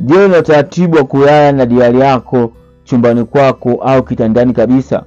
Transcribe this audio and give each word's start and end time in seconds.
Je, 0.00 0.24
una 0.24 0.38
utaratibu 0.38 0.96
wa 0.96 1.04
kulala 1.04 1.52
na 1.52 1.66
diari 1.66 2.00
yako 2.00 2.52
chumbani 2.84 3.24
kwako 3.24 3.70
au 3.70 4.02
kitandani 4.02 4.52
kabisa? 4.52 5.04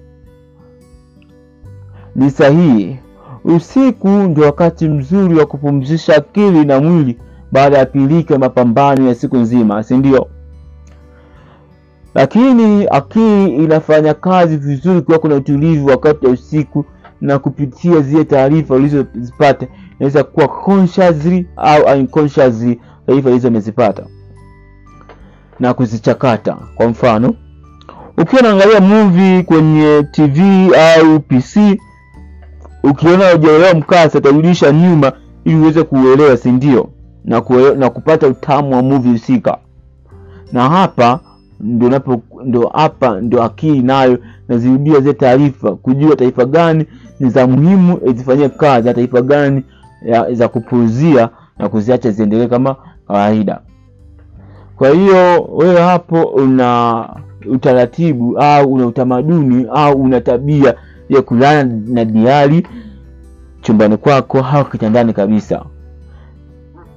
Ni 2.15 2.31
sahihi. 2.31 2.99
Usiku 3.43 4.07
ndio 4.09 4.43
wakati 4.45 4.89
mzuri 4.89 5.35
wa 5.35 5.45
kupumzisha 5.45 6.15
akili 6.15 6.65
na 6.65 6.79
mwili 6.79 7.17
baada 7.51 7.77
ya 7.77 7.85
pilika 7.85 8.37
mapambano 8.37 9.07
ya 9.07 9.15
siku 9.15 9.37
nzima, 9.37 9.83
si 9.83 9.97
ndio? 9.97 10.27
Lakini 12.15 12.87
akili 12.91 13.55
inafanya 13.55 14.13
kazi 14.13 14.57
vizuri 14.57 15.01
kwa 15.01 15.19
kuna 15.19 15.35
utulivu 15.35 15.87
wakati 15.87 16.25
wa 16.25 16.31
usiku, 16.31 16.85
na 17.21 17.39
kupitia 17.39 17.99
zile 18.01 18.23
taarifa 18.25 18.75
ulizozipata, 18.75 19.67
inaweza 19.99 20.23
kuwa 20.23 20.47
consciously 20.47 21.47
au 21.55 21.99
unconsciously, 21.99 22.81
taarifa 23.07 23.29
hizo 23.29 23.47
umezipata 23.47 24.03
na 25.59 25.73
kuzichakata. 25.73 26.57
Kwa 26.75 26.87
mfano, 26.87 27.33
ukiwa 28.17 28.41
unaangalia 28.41 28.79
movie 28.79 29.43
kwenye 29.43 30.03
TV 30.11 30.41
au 30.75 31.19
PC, 31.19 31.79
ukiona 32.83 33.31
hujaelewa 33.31 33.73
mkasa, 33.73 34.17
utarudisha 34.17 34.71
nyuma 34.71 35.11
ili 35.45 35.55
uweze 35.55 35.83
kuuelewa, 35.83 36.37
si 36.37 36.51
ndio? 36.51 36.89
Na, 37.25 37.41
na 37.77 37.89
kupata 37.89 38.27
utamu 38.27 38.75
wa 38.75 38.81
movie 38.83 39.11
husika. 39.11 39.57
Na 40.51 40.69
hapa 40.69 41.19
ndo 41.59 41.89
napo 41.89 42.21
ndo 42.45 42.67
hapa 42.67 43.21
ndo 43.21 43.43
akili 43.43 43.81
nayo 43.81 44.17
nazirudia 44.47 44.99
zile 44.99 45.13
taarifa, 45.13 45.71
kujua 45.75 46.15
taarifa 46.15 46.45
gani 46.45 46.85
ni 47.19 47.29
za 47.29 47.47
muhimu 47.47 47.99
izifanyie 48.05 48.49
kazi 48.49 48.87
na 48.87 48.93
taarifa 48.93 49.21
gani 49.21 49.63
ya, 50.05 50.33
za 50.33 50.47
kupuuzia 50.47 51.29
na 51.57 51.69
kuziacha 51.69 52.11
ziendelee 52.11 52.47
kama 52.47 52.75
kawaida. 53.07 53.61
Kwa 54.83 54.91
hiyo 54.91 55.43
wewe 55.43 55.81
hapo 55.81 56.21
una 56.23 57.09
utaratibu 57.49 58.37
au 58.37 58.73
una 58.73 58.85
utamaduni 58.87 59.65
au 59.73 60.01
una 60.01 60.21
tabia 60.21 60.75
ya 61.09 61.21
kulala 61.21 61.63
na 61.87 62.05
diari 62.05 62.67
chumbani 63.61 63.97
kwako 63.97 64.39
au 64.39 64.65
kitandani 64.65 65.13
kabisa, 65.13 65.65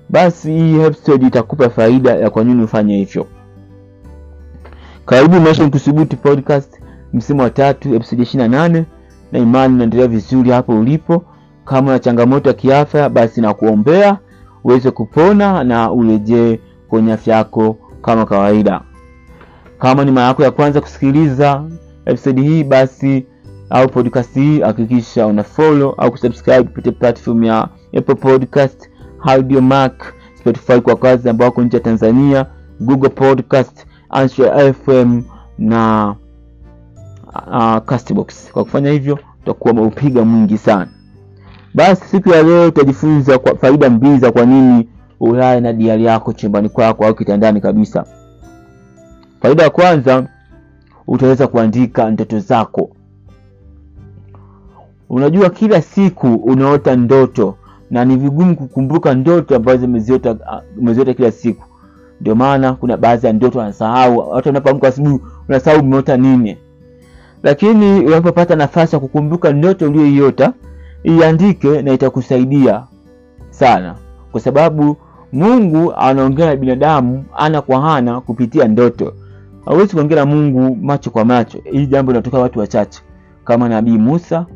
basi 0.09 0.53
hii 0.53 0.81
episode 0.81 1.27
itakupa 1.27 1.71
faida 1.71 2.15
ya 2.15 2.31
kwa 2.31 2.45
nini 2.45 2.63
ufanye 2.63 2.97
hivyo. 2.97 3.27
Karibu 5.07 5.41
Maisha 5.41 5.71
podcast 6.23 6.81
msimu 7.13 7.43
wa 7.43 7.51
tatu 7.51 7.95
episode 7.95 8.23
ishirini 8.23 8.49
na 8.51 8.59
nane 8.59 8.85
na 9.33 9.39
imani 9.39 9.75
inaendelea 9.75 10.09
vizuri 10.09 10.51
hapo 10.51 10.81
ulipo. 10.81 11.25
Kama 11.65 11.89
una 11.89 11.99
changamoto 11.99 12.49
ya 12.49 12.55
kiafya, 12.55 13.09
basi 13.09 13.41
nakuombea 13.41 14.19
uweze 14.65 14.91
kupona 14.91 15.65
na 15.65 15.93
urejee 15.93 16.61
kwenye 16.89 17.13
afya 17.13 17.37
yako 17.37 17.77
kama 18.03 18.27
kawaida. 18.27 18.81
Kama 19.79 20.05
ni 20.05 20.11
mara 20.11 20.27
yako 20.27 20.43
ya 20.43 20.51
kwanza 20.51 20.81
kusikiliza 20.81 21.63
episode 22.07 22.43
hii 22.43 22.65
basi 22.65 23.27
au 23.71 23.89
podcast 23.89 24.35
hii, 24.35 24.61
hakikisha 24.61 25.27
una 25.27 25.43
follow 25.43 25.95
au 25.99 26.11
kusubscribe 26.11 26.63
kupitia 26.63 26.93
platform 26.93 27.45
ya 27.45 27.69
Apple 27.99 28.15
Podcast, 28.15 28.91
Audiomack, 29.21 30.15
Spotify 30.41 30.81
kwa 30.81 30.97
kazi 30.97 31.29
ambao 31.29 31.47
wako 31.49 31.63
nje 31.63 31.77
ya 31.77 31.83
Tanzania, 31.83 32.47
Google 32.81 33.09
Podcast, 33.09 33.87
FM 34.85 35.23
na 35.59 36.15
uh, 37.47 37.79
Castbox. 37.79 38.53
Kwa 38.53 38.65
kufanya 38.65 38.91
hivyo 38.91 39.19
utakuwa 39.43 39.73
umeupiga 39.75 40.25
mwingi 40.25 40.59
sana. 40.59 40.89
Basi 41.75 42.05
siku 42.05 42.29
ya 42.29 42.43
leo 42.43 42.69
utajifunza 42.69 43.39
faida 43.61 43.91
mbili 43.91 44.19
za 44.19 44.33
kwa 44.33 44.47
nini 44.47 44.89
ulale 45.21 45.61
na 45.61 45.73
diari 45.73 46.05
yako 46.05 46.33
chumbani 46.33 46.69
kwako 46.69 47.07
au 47.07 47.15
kitandani 47.15 47.61
kabisa. 47.61 48.05
Faida 49.43 49.63
ya 49.63 49.71
kwanza, 49.71 50.27
utaweza 51.07 51.47
kuandika 51.47 52.11
ndoto 52.11 52.39
zako. 52.39 52.91
Unajua 55.09 55.51
kila 55.51 55.83
siku 55.83 56.35
unaota 56.35 56.97
ndoto 56.97 57.57
na 57.91 58.05
ni 58.05 58.17
vigumu 58.17 58.57
kukumbuka 58.57 59.15
ndoto 59.15 59.57
ambazo 59.57 59.85
umeziota 60.79 61.15
kila 61.17 61.31
siku. 61.31 61.65
Ndio 62.21 62.35
maana 62.35 62.73
kuna 62.73 62.97
baadhi 62.97 63.27
ya 63.27 63.33
ndoto 63.33 63.59
wanasahau, 63.59 64.31
hata 64.31 64.51
unapoamka 64.51 64.89
asubuhi 64.89 65.21
unasahau 65.49 65.81
umeota 65.81 66.17
nini. 66.17 66.57
Lakini 67.43 68.05
unapopata 68.07 68.57
nafasi 68.57 68.97
ya 68.97 69.01
kukumbuka 69.01 69.53
ndoto 69.53 69.87
uliyoiota, 69.89 70.53
iandike 71.05 71.83
na 71.83 71.93
itakusaidia 71.93 72.83
sana, 73.51 73.95
kwa 74.33 74.41
sababu 74.41 74.97
Mungu 75.33 75.95
anaongea 75.95 76.47
na 76.47 76.57
binadamu 76.57 77.25
ana 77.37 77.63
kwa 77.63 77.97
ana 77.97 78.21
kupitia 78.21 78.69
ndoto. 78.69 79.15
Hawezi 79.65 79.93
kuongea 79.95 80.17
na 80.17 80.27
Mungu 80.27 80.77
macho 80.77 81.11
kwa 81.11 81.25
macho. 81.25 81.59
Hili 81.65 81.87
jambo 81.87 82.13
linatoka 82.13 82.39
watu 82.39 82.59
wachache 82.59 83.01
kama 83.45 83.69
Nabii 83.69 83.99
Musa, 83.99 84.47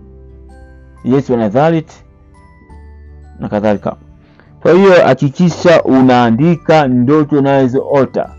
Yesu 1.05 1.33
wa 1.33 1.39
Nazareti 1.39 1.97
na 3.41 3.49
kadhalika. 3.49 3.97
Kwa 4.63 4.73
hiyo 4.73 4.93
hakikisha 5.07 5.83
unaandika 5.83 6.87
ndoto 6.89 7.39
unazoota, 7.39 8.31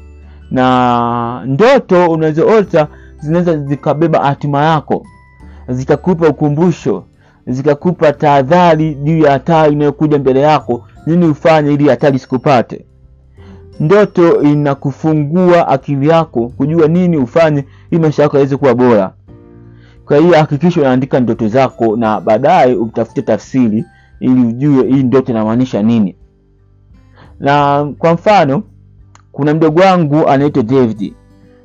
na 0.51 1.43
ndoto 1.45 2.07
unazoota 2.11 2.87
zinaweza 3.19 3.57
zikabeba 3.57 4.19
hatima 4.19 4.63
yako, 4.65 5.05
zikakupa 5.69 6.27
ukumbusho, 6.27 7.03
zikakupa 7.47 8.13
tahadhari 8.13 8.96
juu 8.96 9.18
ya 9.18 9.31
hatari 9.31 9.74
inayokuja 9.74 10.19
mbele 10.19 10.40
yako, 10.41 10.88
nini 11.06 11.25
ufanye 11.25 11.74
ili 11.74 11.90
hatari 11.90 12.16
isikupate. 12.16 12.85
Ndoto 13.79 14.41
inakufungua 14.41 15.68
akili 15.68 16.07
yako 16.09 16.50
kujua 16.57 16.88
nini 16.88 17.18
ufanye 17.18 17.66
ili 17.91 18.02
maisha 18.02 18.24
yako 18.24 18.38
yaweze 18.38 18.57
kuwa 18.57 18.75
bora. 18.75 19.13
Kwa 20.06 20.18
hiyo 20.18 20.34
hakikisha 20.35 20.81
unaandika 20.81 21.19
ndoto 21.19 21.47
zako, 21.47 21.97
na 21.97 22.22
baadaye 22.22 22.75
utafute 22.75 23.22
tafsiri 23.22 23.85
ili 24.19 24.41
ujue 24.41 24.88
hii 24.88 25.03
ndoto 25.03 25.31
inamaanisha 25.31 25.81
nini. 25.84 26.16
Na 27.40 27.85
kwa 27.97 28.13
mfano, 28.13 28.63
kuna 29.31 29.53
mdogo 29.53 29.81
wangu 29.81 30.28
anaitwa 30.28 30.63
David. 30.63 31.13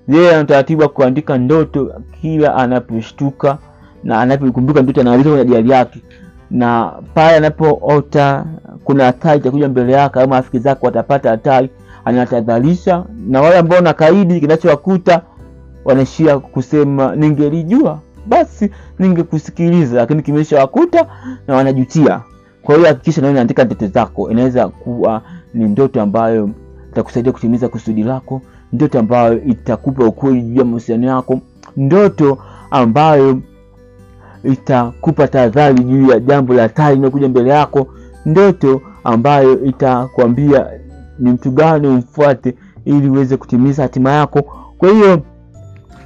Yeye 0.09 0.31
ana 0.35 0.41
utaratibu 0.43 0.83
wa 0.83 0.89
kuandika 0.89 1.39
ndoto 1.39 1.93
kila 2.21 2.55
anaposhtuka 2.55 3.59
na 4.07 4.21
anapokumbuka 4.21 4.83
ndoto, 4.83 5.01
anaalizwa 5.01 5.33
kwenye 5.33 5.45
diari 5.51 5.71
yake, 5.71 6.03
na 6.51 6.93
pale 7.15 7.37
anapoota 7.37 8.45
kuna 8.85 9.05
hatari 9.05 9.39
itakuja 9.39 9.69
mbele 9.69 9.93
yake 9.93 10.21
au 10.21 10.29
marafiki 10.29 10.59
zake 10.59 10.87
watapata 10.87 11.31
hatari, 11.31 11.71
anatadharisha. 12.05 13.05
Na 13.29 13.41
wale 13.41 13.59
ambao 13.59 13.81
nakaidi 13.81 14.41
kinachowakuta 14.41 15.23
wanaishia 15.85 16.39
kusema 16.39 17.17
ningelijua 17.17 17.99
basi 18.27 18.71
ningekusikiliza, 18.99 19.97
lakini 19.97 20.23
kimeshawakuta 20.23 21.07
na 21.49 21.55
wanajutia. 21.57 22.21
Kwa 22.63 22.75
hiyo 22.77 22.89
hakikisha 22.89 23.21
nawe 23.21 23.33
unaandika 23.33 23.65
ndoto 23.65 23.87
zako. 23.87 24.31
Inaweza 24.31 24.69
kuwa 24.69 25.23
ni 25.55 25.65
ndoto 25.65 26.03
ambayo 26.03 26.51
itakusaidia 26.93 27.33
kutimiza 27.33 27.69
kusudi 27.69 28.03
lako, 28.03 28.43
ndoto 28.73 28.99
ambayo 28.99 29.43
itakupa 29.45 30.05
ukweli 30.05 30.43
juu 30.43 30.59
ya 30.59 30.65
mahusiano 30.65 31.07
yako, 31.07 31.41
ndoto 31.77 32.39
ambayo 32.71 33.39
itakupa 34.47 35.29
tahadhari 35.29 35.85
juu 35.85 36.11
ya 36.11 36.21
jambo 36.21 36.55
la 36.55 36.63
hatari 36.63 36.95
linalokuja 36.95 37.29
mbele 37.29 37.51
yako, 37.51 37.87
ndoto 38.27 38.83
ambayo 39.05 39.65
itakwambia 39.65 40.67
ni 41.19 41.31
mtu 41.31 41.51
gani 41.51 41.87
umfuate 41.89 42.55
ili 42.85 43.09
uweze 43.09 43.37
kutimiza 43.37 43.83
hatima 43.83 44.11
yako. 44.13 44.43
Kwa 44.79 44.89
hiyo 44.91 45.23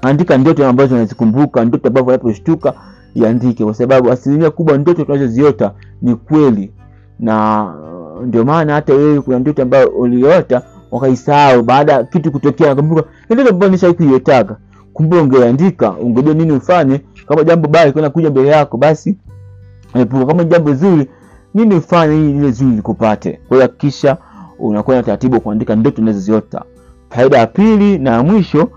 andika 0.02 0.38
ndoto 0.38 0.66
ambazo 0.68 0.94
unazikumbuka, 0.94 1.64
ndoto 1.64 1.88
ambazo 1.88 2.06
unaposhtuka 2.06 2.74
iandike, 3.14 3.64
kwa 3.64 3.74
sababu 3.74 4.10
asilimia 4.12 4.50
kubwa 4.50 4.78
ndoto 4.78 5.04
tunazoziota 5.04 5.72
ni 6.02 6.14
kweli, 6.14 6.72
na 7.18 7.66
ndio 8.26 8.44
maana 8.44 8.74
hata 8.74 8.94
wewe 8.94 9.20
kuna 9.20 9.38
ndoto 9.38 9.62
ambayo 9.62 9.88
uliota 9.88 10.62
wakaisahau 10.90 11.62
baada 11.62 11.92
ya 11.92 12.04
kitu 12.04 12.32
kutokea, 12.32 12.68
nakumbuka 12.68 13.04
ndoto 13.30 13.50
ambayo 13.50 13.72
nishawahi 13.72 13.96
kuiotaka. 13.96 14.56
Kumbe 15.00 15.20
ungeandika, 15.20 15.90
ungejua 15.90 16.34
nini 16.34 16.52
ufanye 16.52 17.00
kama 17.28 17.44
jambo 17.44 17.68
baya 17.68 17.92
kuna 17.92 18.10
kuja 18.10 18.30
mbele 18.30 18.48
yako, 18.48 18.76
basi 18.76 19.16
epuka. 19.94 20.26
Kama 20.26 20.44
jambo 20.44 20.74
zuri, 20.74 21.06
nini 21.54 21.74
ufanye 21.74 22.14
ili 22.14 22.32
lile 22.32 22.50
zuri 22.50 22.76
likupate. 22.76 23.40
Kwa 23.48 23.60
hakikisha 23.62 24.16
unakuwa 24.58 24.96
na 24.96 25.02
taratibu 25.02 25.40
kuandika 25.40 25.76
ndoto 25.76 26.02
unazoziota. 26.02 26.64
Faida 27.10 27.38
ya 27.38 27.46
pili 27.46 27.98
na 27.98 28.10
ya 28.10 28.22
mwisho 28.22 28.68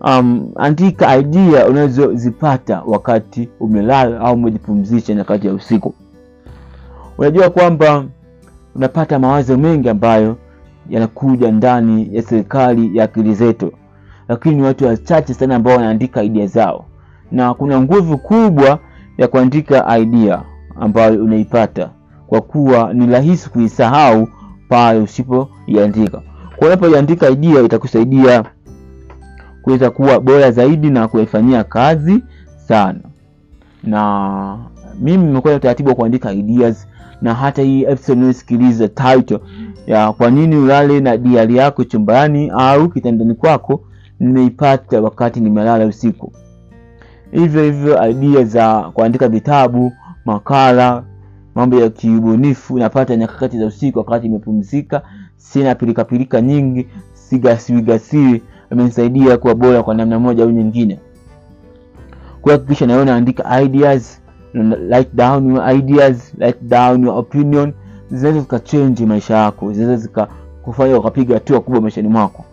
Um, 0.00 0.50
andika 0.56 1.16
idea 1.16 1.66
unazozipata 1.68 2.82
wakati 2.86 3.48
umelala 3.60 4.20
au 4.20 4.34
umejipumzisha 4.34 5.14
nyakati 5.14 5.46
ya 5.46 5.52
usiku. 5.54 5.94
Unajua 7.18 7.50
kwamba 7.50 8.04
unapata 8.74 9.18
mawazo 9.18 9.56
mengi 9.56 9.88
ambayo 9.88 10.36
yanakuja 10.90 11.52
ndani 11.52 12.08
ya 12.12 12.22
serikali 12.22 12.96
ya 12.96 13.04
akili 13.04 13.34
zetu, 13.34 13.72
lakini 14.28 14.54
ni 14.54 14.62
watu 14.62 14.86
wachache 14.86 15.34
sana 15.34 15.56
ambao 15.56 15.76
wanaandika 15.76 16.22
idea 16.22 16.46
zao, 16.46 16.84
na 17.32 17.54
kuna 17.54 17.80
nguvu 17.80 18.18
kubwa 18.18 18.78
ya 19.18 19.28
kuandika 19.28 19.98
idea 19.98 20.42
ambayo 20.80 21.24
unaipata, 21.24 21.90
kwa 22.26 22.40
kuwa 22.40 22.92
ni 22.94 23.06
rahisi 23.06 23.50
kuisahau 23.50 24.28
pale 24.68 25.00
usipoiandika. 25.00 26.22
unapoiandika 26.60 27.30
idea 27.30 27.62
itakusaidia 27.62 28.44
kuweza 29.62 29.90
kuwa 29.90 30.20
bora 30.20 30.50
zaidi 30.50 30.90
na 30.90 31.08
kuifanyia 31.08 31.64
kazi 31.64 32.22
sana 32.68 33.00
na 33.82 34.58
mimi 35.00 35.24
nimekuwa 35.24 35.52
na 35.52 35.56
utaratibu 35.56 35.88
wa 35.88 35.94
kuandika 35.94 36.32
ideas 36.32 36.88
na 37.22 37.34
hata 37.34 37.62
hii 37.62 37.82
episode 37.82 38.32
title 38.88 39.38
ya 39.86 40.12
kwa 40.12 40.30
nini 40.30 40.56
ulale 40.56 41.00
na 41.00 41.16
diari 41.16 41.56
yako 41.56 41.84
chumbani 41.84 42.50
au 42.58 42.88
kitandani 42.88 43.34
kwako 43.34 43.80
nimeipata 44.20 45.00
wakati 45.00 45.40
nimelala 45.40 45.86
usiku. 45.86 46.32
Hivyo 47.32 47.62
hivyo 47.62 48.08
idea 48.10 48.44
za 48.44 48.90
kuandika 48.94 49.28
vitabu 49.28 49.92
makala 50.24 51.04
mambo 51.54 51.80
ya 51.80 51.90
kiubunifu 51.90 52.78
napata 52.78 53.16
nyakati 53.16 53.58
za 53.58 53.66
usiku 53.66 53.98
wakati 53.98 54.26
imepumzika 54.26 55.02
sina 55.36 55.74
pilikapilika 55.74 56.40
nyingi 56.40 56.86
sigasiwigasiwi 57.12 58.42
amenisaidia 58.70 59.38
kuwa 59.38 59.54
bora 59.54 59.82
kwa 59.82 59.94
namna 59.94 60.18
moja 60.18 60.44
au 60.44 60.50
nyingine. 60.50 60.98
Kuhakikisha 62.42 62.86
nawe 62.86 63.04
naandika 63.04 63.62
ideas 63.62 64.20
write 64.90 65.10
down 65.14 65.50
your 65.50 65.70
ideas 65.74 66.34
write 66.38 66.58
down 66.62 67.04
your 67.04 67.18
opinion 67.18 67.72
zinaweza 68.10 68.40
zikachenji 68.40 69.06
maisha 69.06 69.36
yako 69.36 69.72
zinaweza 69.72 70.02
zikakufanya 70.02 70.98
ukapiga 70.98 71.34
hatua 71.34 71.60
kubwa 71.60 71.80
maishani 71.80 72.08
mwako 72.08 72.44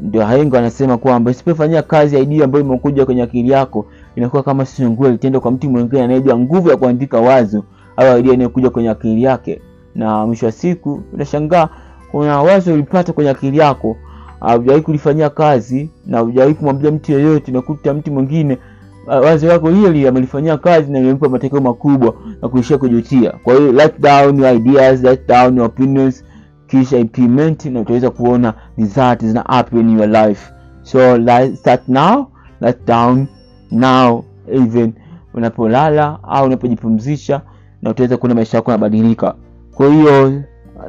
ndio 0.00 0.24
haengo 0.24 0.58
anasema 0.58 0.98
kwamba 0.98 1.30
usipofanyia 1.30 1.82
kazi 1.82 2.18
idea 2.18 2.44
ambayo 2.44 2.64
imekuja 2.64 3.06
kwenye 3.06 3.22
akili 3.22 3.50
yako 3.50 3.86
inakuwa 4.16 4.42
kama 4.42 4.66
sungura 4.66 5.10
litendo 5.10 5.40
kwa 5.40 5.50
mtu 5.50 5.70
mwingine 5.70 6.02
anayejua 6.02 6.38
nguvu 6.38 6.68
ya 6.70 6.76
kuandika 6.76 7.20
wazo 7.20 7.64
au 7.96 8.18
idea 8.18 8.34
inayokuja 8.34 8.70
kwenye 8.70 8.88
akili 8.90 9.22
yake. 9.22 9.60
Na 9.94 10.26
mwisho 10.26 10.46
wa 10.46 10.52
siku 10.52 11.00
utashangaa 11.12 11.68
kuna 12.10 12.42
wazo 12.42 12.74
ulipata 12.74 13.12
kwenye 13.12 13.30
akili 13.30 13.58
yako 13.58 13.96
haujawahi 14.40 14.82
kulifanyia 14.82 15.30
kazi 15.30 15.90
na 16.06 16.16
haujawahi 16.16 16.54
kumwambia 16.54 16.90
mtu 16.90 17.12
yeyote 17.12 17.52
nakuta 17.52 17.94
mtu 17.94 18.12
mwingine 18.12 18.58
wazo 19.06 19.46
lako 19.46 19.70
hili 19.70 20.08
amelifanyia 20.08 20.56
kazi 20.56 20.92
na 20.92 20.98
imempa 20.98 21.28
matokeo 21.28 21.60
makubwa 21.60 22.14
na 22.42 22.48
kuishia 22.48 22.78
kujutia. 22.78 23.30
Kwa 23.44 23.54
hiyo 23.54 23.90
down 23.98 24.38
your 24.38 24.54
ideas 24.56 25.02
down 25.28 25.56
your 25.56 25.66
opinions 25.66 26.24
kisha 26.66 26.98
implement 26.98 27.64
na 27.64 27.80
utaweza 27.80 28.10
kuona 28.10 28.54
result 28.78 29.24
zina 29.24 29.42
happen 29.48 29.90
in 29.90 29.98
your 29.98 30.08
life. 30.08 30.52
So 30.82 31.16
like, 31.18 31.56
start 31.56 31.88
now 31.88 32.26
write 32.60 32.78
down 32.86 33.26
now 33.70 34.24
even. 34.52 34.92
Unapolala 35.34 36.18
au 36.22 36.46
unapojipumzisha 36.46 37.40
na 37.82 37.90
utaweza 37.90 38.16
kuona 38.16 38.34
maisha 38.34 38.56
yako 38.56 38.70
yanabadilika. 38.70 39.34
Kwa 39.74 39.88
hiyo 39.88 40.42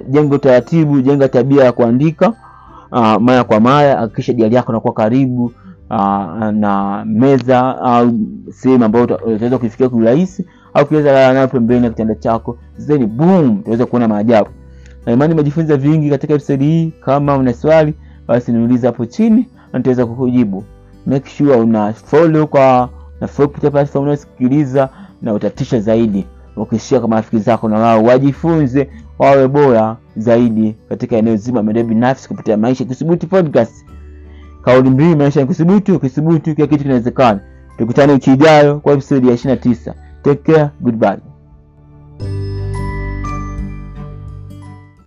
jenga 0.09 0.35
utaratibu 0.35 1.01
jenga 1.01 1.27
tabia 1.27 1.63
ya 1.63 1.71
kuandika 1.71 2.33
uh, 2.91 3.15
mara 3.15 3.43
kwa 3.43 3.59
mara 3.59 3.95
hakikisha 3.99 4.33
diari 4.33 4.55
yako 4.55 4.71
inakuwa 4.71 4.93
karibu 4.93 5.45
uh, 5.89 6.45
na 6.51 7.03
meza 7.05 7.77
au 7.81 8.11
sehemu 8.49 8.85
ambayo 8.85 9.05
utaweza 9.05 9.57
kuifikia 9.57 9.89
kiurahisi 9.89 10.41
urahisi 10.41 10.45
au 10.73 10.83
ukiweza 10.83 11.11
lala 11.11 11.33
nayo 11.33 11.47
pembeni 11.47 11.83
ya 11.83 11.89
kitanda 11.89 12.15
chako 12.15 12.57
then 12.87 13.05
boom 13.07 13.59
utaweza 13.59 13.85
kuona 13.85 14.07
maajabu 14.07 14.49
na 15.07 15.13
imani 15.13 15.33
umejifunza 15.33 15.77
vingi 15.77 16.09
katika 16.09 16.33
episode 16.33 16.65
hii. 16.65 16.93
Kama 17.05 17.37
una 17.37 17.53
swali 17.53 17.93
basi 18.27 18.51
niulize 18.51 18.87
hapo 18.87 19.05
chini 19.05 19.47
na 19.73 19.79
nitaweza 19.79 20.05
kukujibu. 20.05 20.63
Make 21.05 21.29
sure 21.29 21.55
una 21.55 21.93
follow 21.93 22.47
kwa 22.47 22.89
na 23.21 23.27
platform 23.71 24.03
unayosikiliza 24.03 24.89
na 25.21 25.33
utatisha 25.33 25.79
zaidi. 25.79 26.25
Ukishia 26.55 26.99
kwa 26.99 27.09
marafiki 27.09 27.39
zako 27.39 27.69
na 27.69 27.79
wao 27.79 28.03
wajifunze 28.03 28.89
wawe 29.19 29.47
bora 29.47 29.97
zaidi 30.17 30.75
katika 30.89 31.15
eneo 31.17 31.35
zima. 31.35 31.63
Maendeleo 31.63 31.89
binafsi 31.89 32.27
kupitia 32.27 32.57
maisha 32.57 32.85
kisubuti 32.85 33.27
podcast. 33.27 33.85
Kauli 34.61 34.89
mbiu 34.89 35.17
maisha 35.17 35.41
ni 35.41 35.47
kisubutu 35.99 36.55
kila 36.55 36.67
kitu 36.67 36.83
kinawezekana. 36.83 37.39
Tukutane 37.77 38.13
wiki 38.13 38.33
ijayo 38.33 38.79
kwa 38.79 38.93
episodi 38.93 39.27
ya 39.27 39.33
29 39.35 39.93
take 40.23 40.53
care 40.53 40.69
goodbye 40.81 41.17